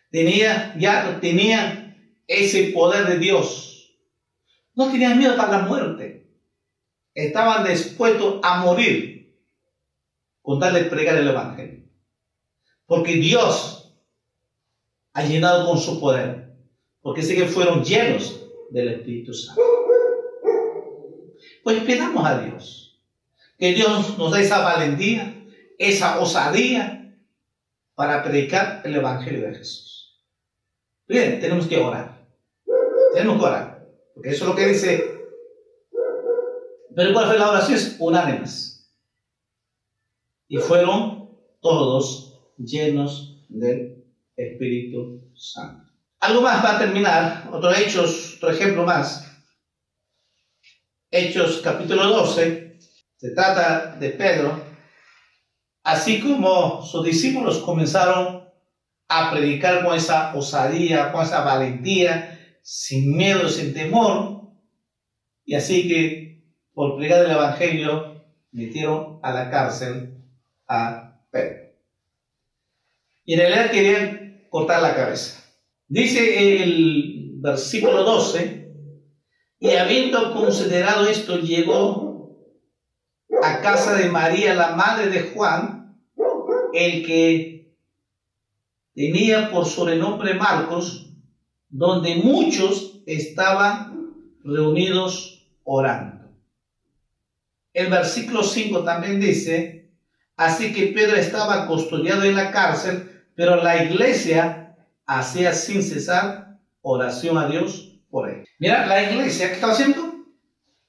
[0.09, 3.95] Tenía, ya tenían ese poder de Dios.
[4.73, 6.27] No tenían miedo para la muerte.
[7.13, 9.39] Estaban dispuestos a morir
[10.41, 11.83] con tal de pregar el Evangelio.
[12.87, 13.93] Porque Dios
[15.13, 16.55] ha llenado con su poder.
[17.01, 19.61] Porque sé que fueron llenos del Espíritu Santo.
[21.63, 22.85] Pues pidamos a Dios
[23.57, 25.33] que Dios nos dé esa valentía,
[25.77, 27.04] esa osadía
[27.95, 30.21] para predicar el Evangelio de Jesús.
[31.07, 32.27] Bien, tenemos que orar.
[33.13, 33.87] Tenemos que orar.
[34.13, 35.15] Porque eso es lo que dice.
[36.95, 37.77] Pero ¿cuál fue la oración?
[37.77, 38.93] Es unánimes.
[40.47, 41.29] Y fueron
[41.61, 44.03] todos llenos del
[44.35, 45.91] Espíritu Santo.
[46.19, 49.25] Algo más para terminar, otro hechos, otro ejemplo más.
[51.11, 52.77] Hechos capítulo 12,
[53.15, 54.64] se trata de Pedro,
[55.85, 58.49] así como sus discípulos comenzaron
[59.07, 64.49] a predicar con esa osadía, con esa valentía, sin miedo, sin temor,
[65.45, 66.43] y así que
[66.73, 70.23] por predicar el Evangelio metieron a la cárcel
[70.67, 71.69] a Pedro.
[73.23, 75.43] Y en realidad querían cortar la cabeza.
[75.87, 78.73] Dice el versículo 12,
[79.59, 82.05] y habiendo considerado esto, llegó
[83.43, 85.74] a casa de María, la madre de Juan,
[86.75, 87.75] el que
[88.93, 91.13] tenía por sobrenombre Marcos,
[91.69, 96.29] donde muchos estaban reunidos orando.
[97.73, 99.91] El versículo 5 también dice,
[100.37, 107.37] así que Pedro estaba custodiado en la cárcel, pero la iglesia hacía sin cesar oración
[107.37, 107.95] a Dios
[108.59, 110.25] Mira, la iglesia, ¿qué estaba haciendo?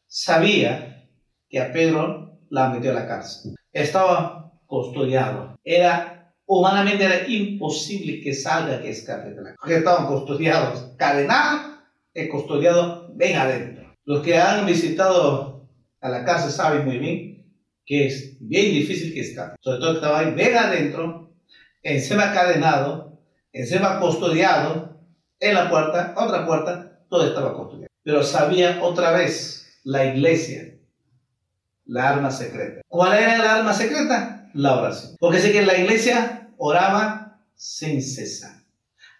[0.06, 1.08] Sabía
[1.48, 3.56] que a Pedro la metió a la cárcel.
[3.72, 5.58] Estaba custodiado.
[5.64, 9.54] Era, humanamente era imposible que salga, que escape de la.
[9.56, 10.94] Porque estaban custodiados.
[10.96, 11.78] Cadenado,
[12.14, 13.94] el custodiado, ven adentro.
[14.04, 15.68] Los que han visitado
[16.00, 17.36] a la cárcel saben muy bien
[17.86, 19.56] que es bien difícil que escape.
[19.60, 21.32] Sobre todo que estaba ahí, ven adentro,
[21.82, 23.20] encima cadenado,
[23.52, 25.00] encima custodiado,
[25.38, 27.88] en la puerta, otra puerta, todo estaba construido.
[28.02, 30.74] Pero sabía otra vez la iglesia,
[31.84, 32.80] la arma secreta.
[32.88, 34.35] ¿Cuál era la arma secreta?
[34.56, 35.16] La oración.
[35.20, 38.64] Porque sé que la iglesia oraba sin cesar.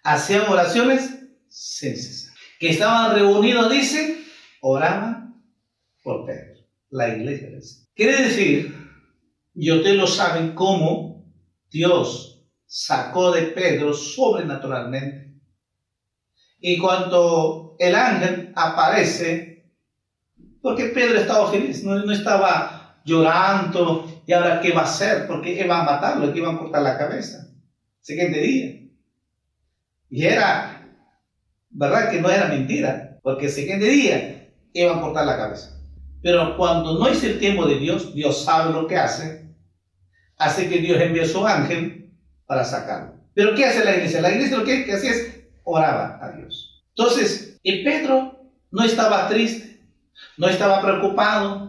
[0.02, 1.10] Hacían oraciones
[1.48, 2.34] sin cesar.
[2.58, 4.24] Que estaban reunidos, dice,
[4.62, 5.42] oraban
[6.02, 6.62] por Pedro.
[6.88, 7.50] La iglesia.
[7.94, 8.74] Quiere decir,
[9.54, 11.30] y ustedes lo saben, cómo
[11.70, 15.34] Dios sacó de Pedro sobrenaturalmente.
[16.60, 19.70] Y cuando el ángel aparece,
[20.62, 22.75] porque Pedro estaba feliz, no, no estaba
[23.06, 26.82] llorando, y ahora qué va a hacer, porque iban a matarlo, que iban a cortar
[26.82, 27.48] la cabeza.
[28.00, 28.82] Siguiente día.
[30.10, 30.84] Y era,
[31.70, 32.10] ¿verdad?
[32.10, 35.80] Que no era mentira, porque el siguiente día iban a cortar la cabeza.
[36.20, 39.54] Pero cuando no es el tiempo de Dios, Dios sabe lo que hace,
[40.36, 42.12] hace que Dios envíe a su ángel
[42.46, 43.14] para sacarlo.
[43.34, 44.20] Pero ¿qué hace la iglesia?
[44.20, 46.84] La iglesia lo que hacía es oraba a Dios.
[46.96, 49.80] Entonces, el Pedro no estaba triste,
[50.36, 51.65] no estaba preocupado,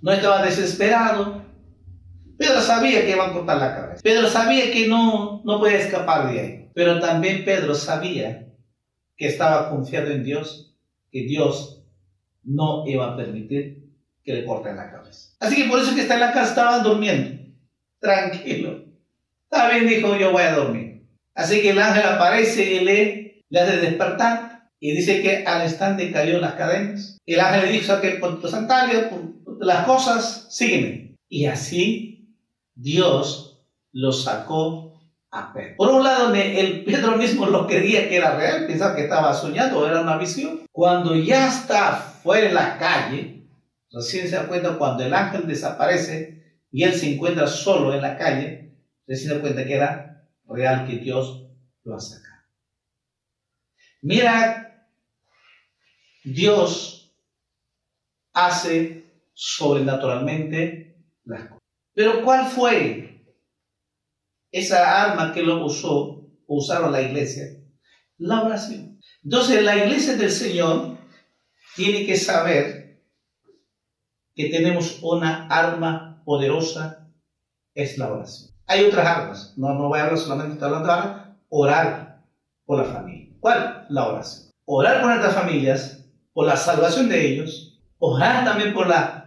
[0.00, 1.42] no estaba desesperado.
[2.36, 4.02] Pedro sabía que iban a cortar la cabeza.
[4.02, 6.70] Pedro sabía que no, no podía escapar de ahí.
[6.74, 8.46] Pero también Pedro sabía
[9.16, 10.76] que estaba confiado en Dios,
[11.10, 11.82] que Dios
[12.44, 13.88] no iba a permitir
[14.24, 15.34] que le corten la cabeza.
[15.40, 17.42] Así que por eso que está en la casa, estaba durmiendo,
[17.98, 18.84] tranquilo.
[19.50, 21.08] Está bien, dijo, yo voy a dormir.
[21.34, 26.12] Así que el ángel aparece y le, le hace despertar y dice que al instante
[26.12, 27.18] cayó las cadenas.
[27.26, 29.10] El ángel le dijo, que por tu sandalia,
[29.60, 31.16] las cosas, sígueme.
[31.28, 32.34] Y así
[32.74, 33.60] Dios
[33.92, 34.88] lo sacó
[35.76, 39.86] por un lado, el Pedro mismo lo creía que era real, pensaba que estaba soñando,
[39.86, 40.62] era una visión.
[40.72, 43.46] Cuando ya está fuera en la calle,
[43.92, 48.16] recién se da cuenta cuando el ángel desaparece y él se encuentra solo en la
[48.16, 48.74] calle,
[49.06, 51.46] recién se da cuenta que era real que Dios
[51.84, 52.44] lo ha sacado.
[54.00, 54.88] Mira,
[56.24, 57.12] Dios
[58.32, 59.07] hace
[59.40, 61.62] sobrenaturalmente las cosas.
[61.94, 63.08] Pero ¿cuál fue
[64.50, 67.44] esa arma que lo usó, usaron la iglesia,
[68.16, 68.98] la oración.
[69.22, 70.98] Entonces la iglesia del Señor
[71.76, 73.04] tiene que saber
[74.34, 77.08] que tenemos una arma poderosa,
[77.74, 78.50] es la oración.
[78.66, 82.24] Hay otras armas, no, no voy a hablar solamente, estoy hablando ahora, orar
[82.64, 83.36] por la familia.
[83.38, 83.86] ¿Cuál?
[83.88, 84.52] La oración.
[84.64, 89.17] Orar por nuestras familias, por la salvación de ellos, orar también por las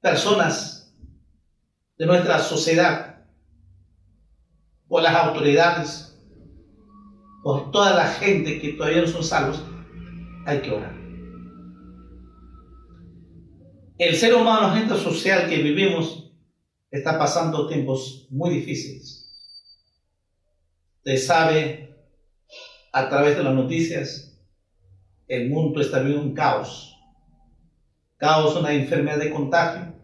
[0.00, 0.94] personas
[1.98, 3.24] de nuestra sociedad
[4.88, 6.18] por las autoridades,
[7.42, 9.62] por toda la gente que todavía no son salvos,
[10.46, 10.94] hay que orar.
[13.98, 16.32] El ser humano, gente social que vivimos,
[16.90, 19.30] está pasando tiempos muy difíciles.
[20.98, 21.96] Usted sabe,
[22.92, 24.38] a través de las noticias,
[25.26, 26.91] el mundo está viviendo un caos.
[28.22, 29.96] Caos, una enfermedad de contagio,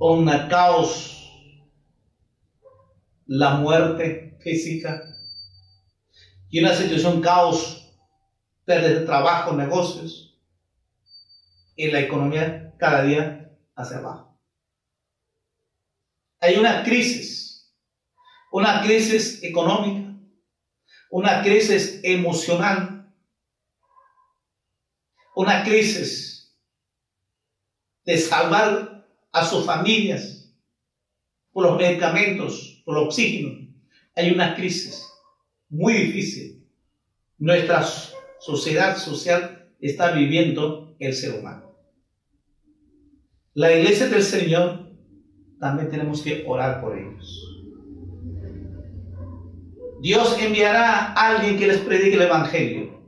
[0.00, 1.30] un caos
[3.24, 5.00] la muerte física
[6.50, 7.88] y una situación caos,
[8.64, 10.36] pérdida de trabajo, negocios
[11.76, 14.36] y la economía cada día hacia abajo.
[16.40, 17.72] Hay una crisis,
[18.50, 20.18] una crisis económica,
[21.12, 23.14] una crisis emocional,
[25.36, 26.41] una crisis
[28.04, 30.52] de salvar a sus familias
[31.52, 33.68] por los medicamentos, por oxígeno.
[34.16, 35.06] Hay una crisis
[35.68, 36.66] muy difícil.
[37.38, 37.84] Nuestra
[38.38, 41.72] sociedad social está viviendo el ser humano.
[43.54, 44.90] La iglesia del Señor
[45.60, 47.48] también tenemos que orar por ellos.
[50.00, 53.00] Dios enviará a alguien que les predique el Evangelio.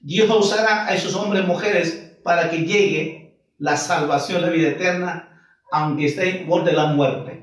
[0.00, 3.19] Dios usará a esos hombres y mujeres para que llegue
[3.60, 7.40] la salvación, la vida eterna, aunque esté por de la muerte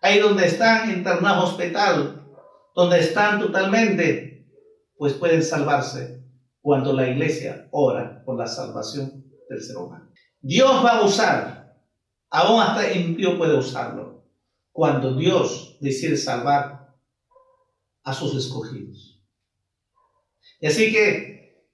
[0.00, 2.26] ahí donde están internados hospital,
[2.74, 4.48] donde están totalmente,
[4.96, 6.24] pues pueden salvarse
[6.60, 10.10] cuando la iglesia ora por la salvación del ser humano.
[10.40, 11.76] Dios va a usar,
[12.30, 14.24] aún hasta impío puede usarlo,
[14.72, 16.94] cuando Dios decide salvar
[18.02, 19.22] a sus escogidos.
[20.60, 21.66] Y así que,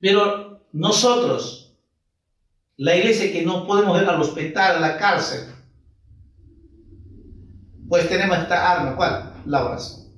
[0.00, 1.67] pero nosotros,
[2.78, 5.52] la iglesia que no podemos ir al hospital, a la cárcel,
[7.88, 9.34] pues tenemos esta arma, ¿cuál?
[9.46, 10.12] La oración.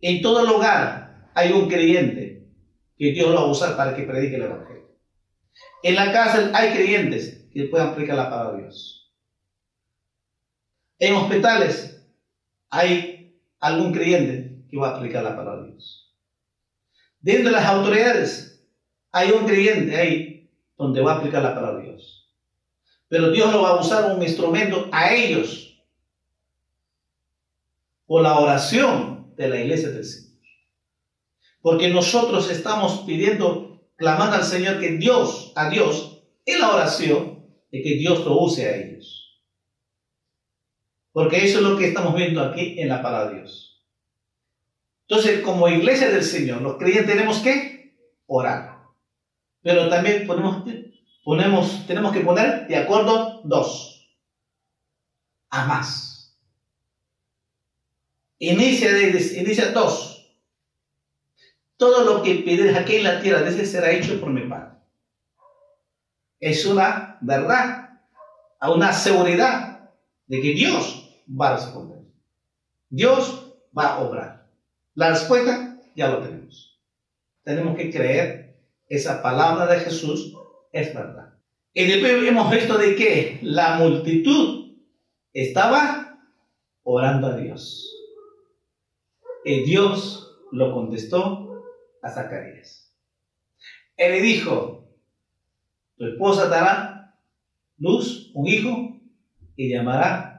[0.00, 2.48] En todo lugar hay un creyente
[2.96, 4.98] que Dios lo va a usar para que predique el Evangelio.
[5.82, 9.12] En la cárcel hay creyentes que puedan predicar la palabra de Dios.
[10.98, 12.08] En hospitales
[12.70, 16.16] hay algún creyente que va a predicar la palabra de Dios.
[17.20, 18.66] Dentro de las autoridades
[19.12, 20.33] hay un creyente ahí
[20.76, 22.32] donde va a aplicar la palabra de Dios.
[23.08, 25.82] Pero Dios lo va a usar un instrumento a ellos
[28.06, 30.40] por la oración de la iglesia del Señor.
[31.60, 37.82] Porque nosotros estamos pidiendo, clamando al Señor que Dios, a Dios, en la oración, de
[37.82, 39.42] que Dios lo use a ellos.
[41.12, 43.84] Porque eso es lo que estamos viendo aquí en la palabra de Dios.
[45.08, 47.96] Entonces, como iglesia del Señor, los creyentes tenemos que
[48.26, 48.73] orar.
[49.64, 50.62] Pero también ponemos,
[51.24, 54.14] ponemos, tenemos que poner de acuerdo dos.
[55.48, 56.38] A más.
[58.38, 60.36] Inicia, inicia dos.
[61.78, 64.74] Todo lo que pides aquí en la tierra, de será hecho por mi Padre.
[66.40, 68.00] Es una verdad,
[68.60, 69.90] una seguridad
[70.26, 72.00] de que Dios va a responder.
[72.90, 74.46] Dios va a obrar.
[74.94, 76.78] La respuesta ya lo tenemos.
[77.44, 78.43] Tenemos que creer
[78.88, 80.34] esa palabra de Jesús
[80.72, 81.34] es verdad.
[81.72, 84.76] Y después hemos visto de que la multitud
[85.32, 86.18] estaba
[86.82, 87.90] orando a Dios.
[89.44, 91.64] Y Dios lo contestó
[92.02, 92.94] a Zacarías.
[93.96, 94.88] Él le dijo,
[95.96, 97.16] tu esposa dará
[97.78, 99.00] luz, un hijo,
[99.56, 100.34] y llamará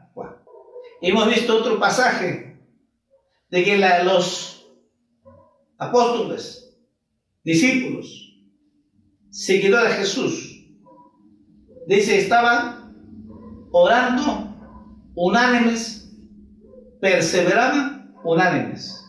[1.01, 2.57] hemos visto otro pasaje
[3.49, 4.67] de que los
[5.77, 6.75] apóstoles,
[7.43, 8.24] discípulos,
[9.35, 10.65] seguidores de Jesús,
[11.87, 12.95] dice, estaban
[13.71, 14.55] orando
[15.13, 16.09] unánimes,
[17.01, 19.01] perseveraban unánimes.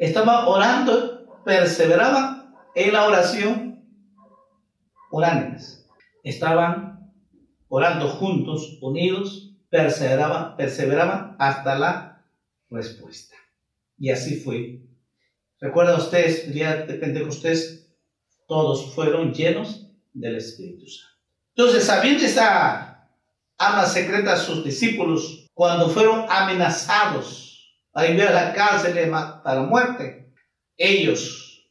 [0.00, 3.84] Estaban orando, perseveraban en la oración
[5.10, 5.86] unánimes.
[6.24, 7.12] Estaban
[7.68, 12.24] orando juntos, unidos, perseveraban, perseveraban hasta la
[12.70, 13.36] respuesta.
[13.98, 14.80] Y así fue.
[15.60, 17.87] ¿Recuerdan ustedes, el día de Pentecostés,
[18.48, 21.14] todos fueron llenos del Espíritu Santo.
[21.54, 23.08] Entonces, sabiendo esa
[23.58, 30.32] arma secreta sus discípulos, cuando fueron amenazados a enviar a la cárcel a la muerte,
[30.76, 31.68] ellos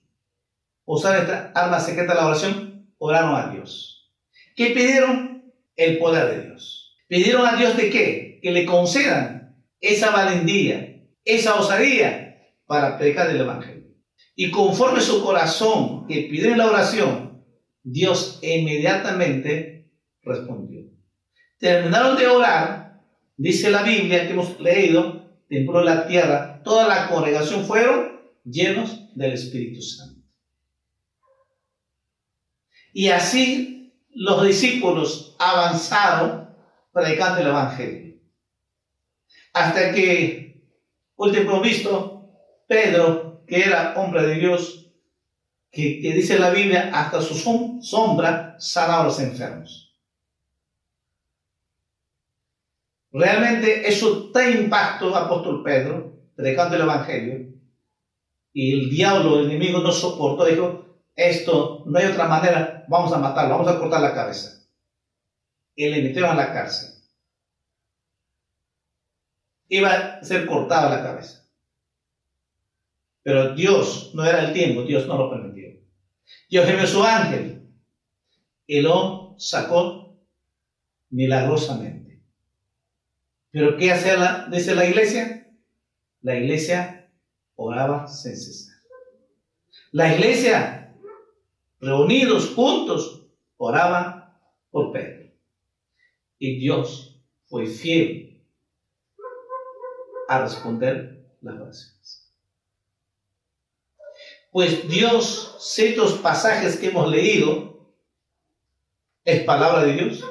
[0.85, 4.13] usaron esta arma secreta de la oración, oraron a Dios.
[4.55, 5.51] ¿Qué pidieron?
[5.75, 6.95] El poder de Dios.
[7.07, 8.39] Pidieron a Dios de qué?
[8.41, 13.86] Que le concedan esa valentía, esa osadía para predicar el Evangelio.
[14.39, 17.43] Y conforme su corazón que pidió en la oración,
[17.81, 19.89] Dios inmediatamente
[20.21, 20.83] respondió.
[21.57, 23.01] Terminaron de orar,
[23.35, 29.33] dice la Biblia que hemos leído, tembló la tierra, toda la congregación fueron llenos del
[29.33, 30.21] Espíritu Santo.
[32.93, 36.55] Y así los discípulos avanzaron
[36.93, 38.21] predicando el Evangelio.
[39.51, 40.63] Hasta que,
[41.15, 42.29] último visto,
[42.67, 44.91] Pedro, que era hombre de Dios,
[45.71, 47.35] que, dice la Biblia, hasta su
[47.81, 49.95] sombra sanaba a los enfermos.
[53.11, 57.53] Realmente eso da impacto, apóstol Pedro, predicando el Evangelio,
[58.53, 60.85] y el diablo, el enemigo, no soportó, dijo,
[61.15, 64.57] esto no hay otra manera, vamos a matarlo, vamos a cortar la cabeza
[65.77, 66.89] y le metieron a la cárcel.
[69.69, 71.46] Iba a ser cortada la cabeza.
[73.27, 75.77] Pero Dios, no era el tiempo, Dios no lo permitió.
[76.49, 77.61] Dios envió su ángel
[78.65, 80.17] y lo sacó
[81.09, 82.21] milagrosamente.
[83.51, 85.45] Pero ¿qué hacía la, dice la iglesia?
[86.21, 87.11] La iglesia
[87.57, 88.77] oraba sin cesar.
[89.91, 90.95] La iglesia,
[91.81, 94.39] reunidos juntos, oraba
[94.71, 95.33] por Pedro
[96.39, 98.41] y Dios fue fiel
[100.29, 101.96] a responder las oraciones.
[104.51, 107.77] Pues Dios, ciertos pasajes que hemos leído,
[109.23, 110.23] es palabra de Dios.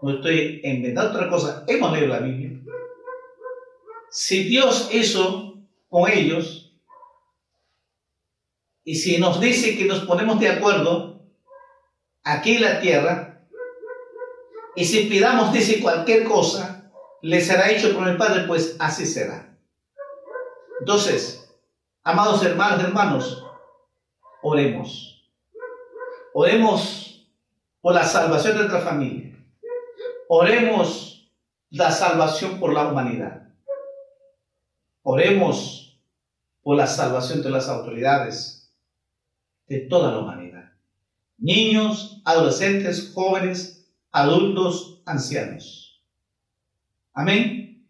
[0.00, 2.60] No estoy inventando otra cosa, hemos leído la Biblia.
[4.10, 5.54] Si Dios hizo
[5.88, 6.72] con ellos,
[8.84, 11.20] y si nos dice que nos ponemos de acuerdo
[12.24, 13.28] aquí en la tierra,
[14.74, 16.90] y si pidamos, dice, cualquier cosa,
[17.20, 19.58] le será hecho por el Padre, pues así será.
[20.80, 21.52] Entonces,
[22.04, 23.44] amados hermanos, hermanos,
[24.42, 25.30] oremos.
[26.32, 27.28] Oremos
[27.80, 29.36] por la salvación de nuestra familia.
[30.28, 31.30] Oremos
[31.70, 33.48] la salvación por la humanidad.
[35.02, 35.98] Oremos
[36.62, 38.74] por la salvación de las autoridades
[39.66, 40.72] de toda la humanidad.
[41.38, 46.02] Niños, adolescentes, jóvenes, adultos, ancianos.
[47.12, 47.88] Amén.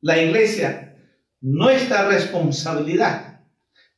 [0.00, 0.96] La iglesia,
[1.40, 3.29] nuestra responsabilidad,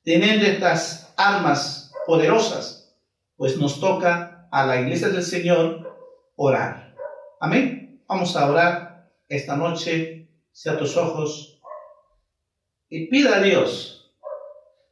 [0.05, 2.97] teniendo estas armas poderosas,
[3.37, 5.97] pues nos toca a la iglesia del Señor
[6.37, 6.95] orar.
[7.41, 8.03] Amén.
[8.07, 11.61] Vamos a orar esta noche, sea tus ojos
[12.95, 14.13] y pida a Dios.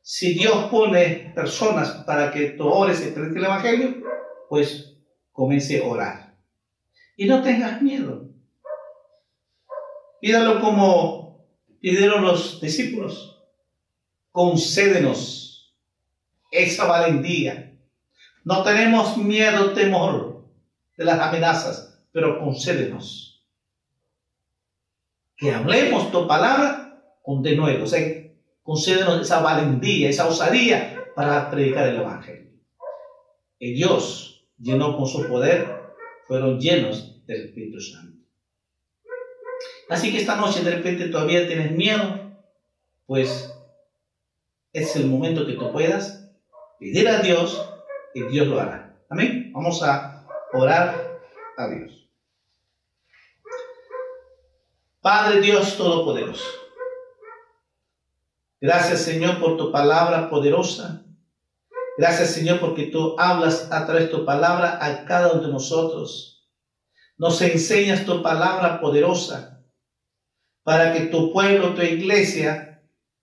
[0.01, 4.03] Si Dios pone personas para que tú ores y prediques el Evangelio,
[4.49, 4.97] pues
[5.33, 6.39] comience a orar.
[7.15, 8.31] Y no tengas miedo.
[10.23, 11.47] Pídalo como
[11.81, 13.30] pidieron los discípulos.
[14.31, 15.75] Concédenos
[16.51, 17.79] esa valentía.
[18.45, 20.45] No tenemos miedo, temor
[20.97, 23.45] de las amenazas, pero concédenos
[25.37, 27.85] que hablemos tu palabra con denuedo.
[27.85, 28.01] O sea,
[28.63, 32.51] concédenos esa valentía, esa osadía para predicar el Evangelio.
[33.59, 35.67] Y Dios llenó con su poder,
[36.27, 38.19] fueron llenos del Espíritu Santo.
[39.89, 42.39] Así que esta noche de repente todavía tienes miedo,
[43.07, 43.50] pues
[44.73, 46.31] es el momento que tú puedas
[46.79, 47.69] pedir a Dios
[48.15, 48.97] y Dios lo hará.
[49.09, 49.51] Amén.
[49.53, 51.21] Vamos a orar
[51.57, 52.09] a Dios.
[55.01, 56.45] Padre Dios Todopoderoso,
[58.61, 61.07] gracias Señor por tu palabra poderosa.
[61.97, 66.49] Gracias Señor porque tú hablas a través de tu palabra a cada uno de nosotros.
[67.17, 69.65] Nos enseñas tu palabra poderosa
[70.63, 72.70] para que tu pueblo, tu iglesia,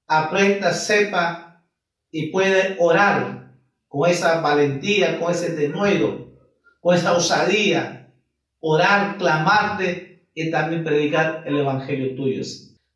[0.08, 1.64] aprenda, sepa
[2.10, 3.54] y pueda orar
[3.88, 6.32] con esa valentía, con ese denuedo,
[6.80, 8.14] con esa osadía,
[8.60, 12.44] orar, clamarte y también predicar el evangelio tuyo.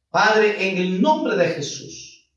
[0.09, 2.29] Padre, en el nombre de Jesús,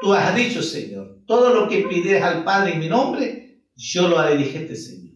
[0.00, 4.18] tú has dicho, Señor, todo lo que pides al Padre en mi nombre, yo lo
[4.18, 5.14] haré, dijiste, Señor.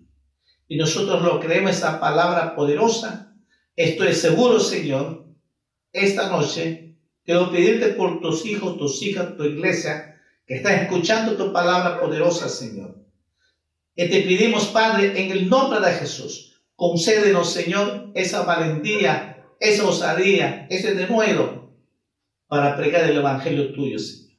[0.69, 3.35] Y nosotros lo creemos, esa palabra poderosa.
[3.77, 5.27] Estoy seguro, Señor,
[5.93, 6.82] esta noche
[7.25, 12.49] quiero pedirte por tus hijos, tus hijas, tu iglesia, que están escuchando tu palabra poderosa,
[12.49, 12.97] Señor.
[13.95, 20.67] Y te pedimos, Padre, en el nombre de Jesús, concédenos, Señor, esa valentía, esa osadía,
[20.71, 21.71] ese denuedo
[22.49, 24.39] para pregar el Evangelio tuyo, Señor.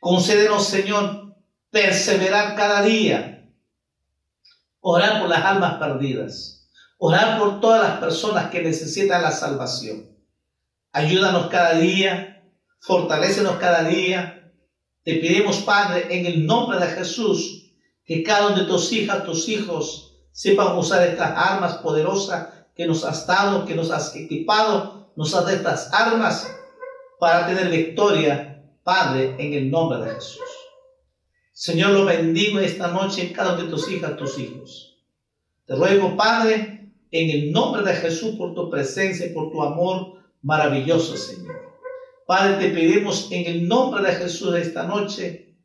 [0.00, 1.34] Concédenos, Señor,
[1.70, 3.50] perseverar cada día,
[4.80, 10.13] orar por las almas perdidas, orar por todas las personas que necesitan la salvación.
[10.94, 12.44] Ayúdanos cada día,
[12.78, 14.52] fortalécenos cada día.
[15.02, 17.72] Te pedimos, Padre, en el nombre de Jesús,
[18.04, 23.04] que cada uno de tus hijas, tus hijos, sepan usar estas armas poderosas que nos
[23.04, 26.48] has dado, que nos has equipado, nos has dado estas armas
[27.18, 30.44] para tener victoria, Padre, en el nombre de Jesús.
[31.52, 35.02] Señor, lo bendigo esta noche en cada uno de tus hijas, tus hijos.
[35.66, 41.16] Te ruego, Padre, en el nombre de Jesús, por tu presencia, por tu amor, maravilloso,
[41.16, 41.56] Señor.
[42.26, 45.56] Padre, te pedimos en el nombre de Jesús esta noche,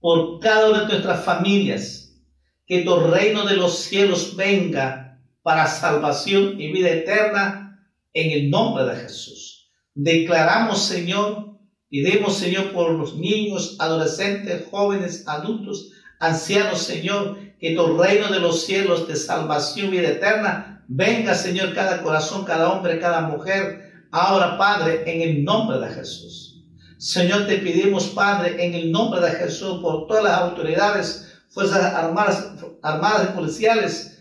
[0.00, 2.20] por cada una de nuestras familias,
[2.66, 8.84] que tu reino de los cielos venga para salvación y vida eterna en el nombre
[8.84, 9.70] de Jesús.
[9.94, 11.58] Declaramos, Señor,
[11.88, 18.64] pedimos, Señor, por los niños, adolescentes, jóvenes, adultos, ancianos, Señor, que tu reino de los
[18.64, 24.58] cielos de salvación y vida eterna Venga, Señor, cada corazón, cada hombre, cada mujer, ahora,
[24.58, 26.66] Padre, en el nombre de Jesús.
[26.98, 32.46] Señor, te pedimos, Padre, en el nombre de Jesús, por todas las autoridades, fuerzas armadas,
[32.82, 34.18] armadas y policiales,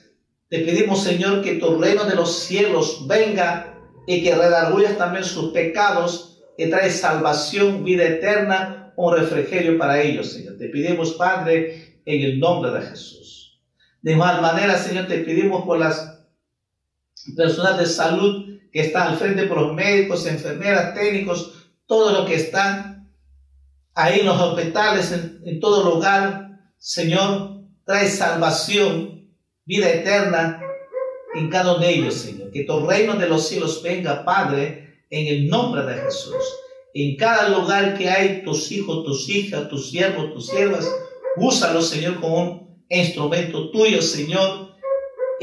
[0.47, 5.51] te pedimos, Señor, que tu reino de los cielos venga y que redargullas también sus
[5.51, 10.57] pecados y trae salvación, vida eterna, un refrigerio para ellos, Señor.
[10.57, 13.59] Te pedimos, Padre, en el nombre de Jesús.
[14.01, 16.20] De igual manera, Señor, te pedimos por las
[17.35, 22.35] personal de salud que está al frente por los médicos, enfermeras, técnicos, todos los que
[22.35, 23.11] están
[23.93, 26.59] ahí en los hospitales, en, todo lugar.
[26.77, 29.29] Señor, trae salvación,
[29.65, 30.61] vida eterna
[31.35, 32.51] en cada uno de ellos, Señor.
[32.51, 36.35] Que tu reino de los cielos venga, Padre, en el nombre de Jesús.
[36.93, 40.89] En cada lugar que hay tus hijos, tus hijas, tus siervos, tus siervas,
[41.37, 44.70] úsalos, Señor, como un instrumento tuyo, Señor,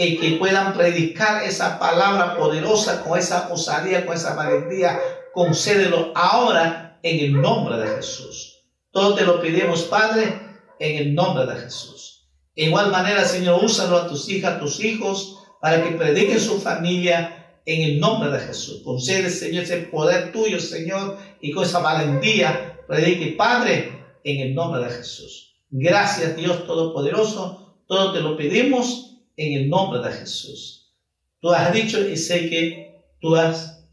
[0.00, 4.96] y que puedan predicar esa palabra poderosa con esa osadía, con esa valentía.
[5.32, 8.60] Concédelo ahora en el nombre de Jesús.
[8.92, 10.40] Todo te lo pedimos, Padre,
[10.78, 12.28] en el nombre de Jesús.
[12.54, 16.60] De igual manera, Señor, úsalo a tus hijas, a tus hijos, para que prediquen su
[16.60, 18.82] familia en el nombre de Jesús.
[18.84, 24.80] Concede, Señor, ese poder tuyo, Señor, y con esa valentía, predique, Padre, en el nombre
[24.84, 25.56] de Jesús.
[25.70, 27.82] Gracias, Dios Todopoderoso.
[27.88, 29.07] Todo te lo pedimos
[29.38, 30.92] en el nombre de Jesús.
[31.40, 33.88] Tú has dicho y sé que tú has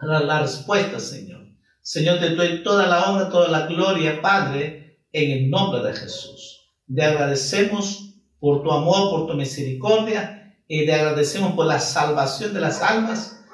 [0.00, 1.42] dado la respuesta, Señor.
[1.82, 6.72] Señor, te doy toda la honra, toda la gloria, Padre, en el nombre de Jesús.
[6.92, 12.60] Te agradecemos por tu amor, por tu misericordia y te agradecemos por la salvación de
[12.60, 13.44] las almas.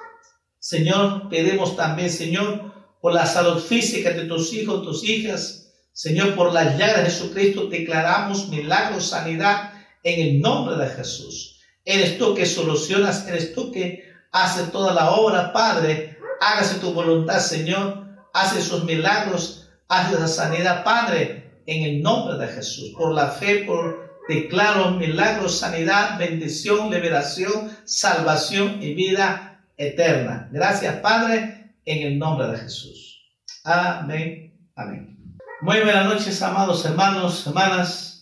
[0.61, 5.73] Señor, pedimos también, Señor, por la salud física de tus hijos, tus hijas.
[5.93, 9.73] Señor, por la llaga de Jesucristo declaramos milagros, sanidad
[10.03, 11.61] en el nombre de Jesús.
[11.85, 16.19] Eres tú que solucionas, eres tú que hace toda la obra, Padre.
[16.41, 18.07] Hágase tu voluntad, Señor.
[18.35, 22.93] Hace sus milagros, hace la sanidad, Padre, en el nombre de Jesús.
[22.97, 30.49] Por la fe, por declaro milagros, sanidad, bendición, liberación, salvación y vida eterna.
[30.53, 33.23] Gracias, Padre, en el nombre de Jesús.
[33.65, 34.71] Amén.
[34.77, 35.17] Amén.
[35.61, 38.18] Muy buenas noches, amados hermanos, hermanas.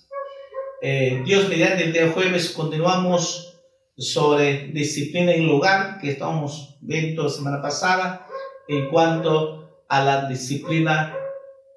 [0.89, 3.59] Eh, Dios mediante el día jueves continuamos
[3.97, 8.25] sobre disciplina en lugar que estamos viendo la semana pasada
[8.69, 11.13] en cuanto a la disciplina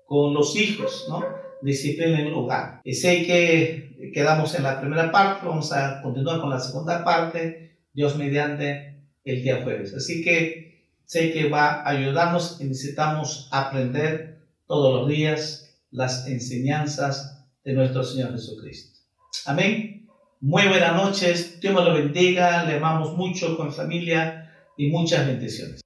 [0.05, 1.25] con los hijos, ¿no?
[1.63, 2.81] Disciplina en lugar.
[2.83, 7.79] Y sé que quedamos en la primera parte, vamos a continuar con la segunda parte,
[7.91, 9.91] Dios mediante el día jueves.
[9.95, 17.43] Así que sé que va a ayudarnos y necesitamos aprender todos los días las enseñanzas
[17.63, 18.98] de nuestro Señor Jesucristo.
[19.45, 20.07] Amén.
[20.41, 21.59] Muy buenas noches.
[21.59, 22.63] Dios me lo bendiga.
[22.65, 25.81] Le amamos mucho con familia y muchas bendiciones.